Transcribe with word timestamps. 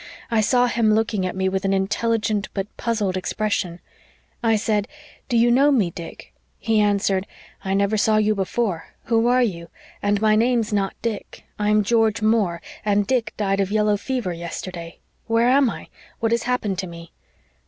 I 0.31 0.41
saw 0.41 0.65
him 0.65 0.95
looking 0.95 1.27
at 1.27 1.35
me 1.35 1.47
with 1.47 1.63
an 1.63 1.73
intelligent 1.75 2.49
but 2.55 2.65
puzzled 2.75 3.15
expression. 3.15 3.79
I 4.41 4.55
said, 4.55 4.87
'Do 5.29 5.37
you 5.37 5.51
know 5.51 5.69
me, 5.71 5.91
Dick?' 5.91 6.33
He 6.57 6.79
answered, 6.79 7.27
'I 7.63 7.75
never 7.75 7.97
saw 7.97 8.17
you 8.17 8.33
before. 8.33 8.95
Who 9.03 9.27
are 9.27 9.43
you? 9.43 9.69
And 10.01 10.19
my 10.19 10.35
name 10.35 10.61
is 10.61 10.73
not 10.73 10.95
Dick. 11.03 11.43
I 11.59 11.69
am 11.69 11.83
George 11.83 12.23
Moore, 12.23 12.63
and 12.83 13.05
Dick 13.05 13.35
died 13.37 13.59
of 13.59 13.69
yellow 13.69 13.95
fever 13.95 14.33
yesterday! 14.33 14.97
Where 15.27 15.49
am 15.49 15.69
I? 15.69 15.87
What 16.19 16.31
has 16.31 16.41
happened 16.49 16.79
to 16.79 16.87
me?' 16.87 17.11